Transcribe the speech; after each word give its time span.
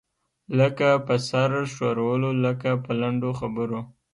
لکه 0.59 0.87
په 1.05 1.15
سر 1.27 1.51
ښورولو، 1.73 2.29
لکه 2.45 2.69
په 2.83 2.91
لنډو 3.01 3.31
خبرو. 3.39 3.79